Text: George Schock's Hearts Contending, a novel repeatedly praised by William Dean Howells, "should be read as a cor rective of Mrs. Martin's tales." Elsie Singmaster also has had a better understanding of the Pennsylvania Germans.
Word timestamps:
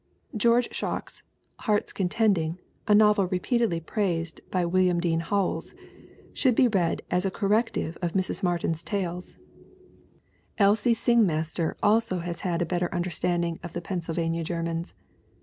George 0.35 0.67
Schock's 0.71 1.21
Hearts 1.59 1.93
Contending, 1.93 2.57
a 2.87 2.95
novel 2.95 3.27
repeatedly 3.27 3.79
praised 3.79 4.41
by 4.49 4.65
William 4.65 4.99
Dean 4.99 5.19
Howells, 5.19 5.75
"should 6.33 6.55
be 6.55 6.67
read 6.67 7.03
as 7.11 7.23
a 7.23 7.29
cor 7.29 7.47
rective 7.47 7.97
of 8.01 8.13
Mrs. 8.13 8.41
Martin's 8.41 8.81
tales." 8.81 9.37
Elsie 10.57 10.95
Singmaster 10.95 11.75
also 11.83 12.17
has 12.17 12.41
had 12.41 12.63
a 12.63 12.65
better 12.65 12.91
understanding 12.91 13.59
of 13.61 13.73
the 13.73 13.81
Pennsylvania 13.83 14.43
Germans. 14.43 14.95